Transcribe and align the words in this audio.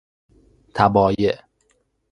تبایع 0.73 1.37